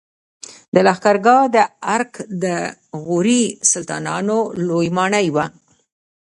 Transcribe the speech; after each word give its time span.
د 0.73 0.75
لښکرګاه 0.87 1.43
د 1.55 1.57
ارک 1.95 2.13
د 2.43 2.45
غوري 3.03 3.43
سلطانانو 3.71 4.37
لوی 4.67 4.87
ماڼۍ 4.97 5.27
وه 5.35 5.45